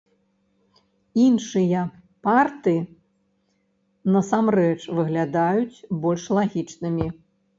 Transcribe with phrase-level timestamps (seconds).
[1.23, 1.81] Іншыя
[2.27, 2.73] парты
[4.15, 7.07] насамрэч выглядаюць больш лагічнымі.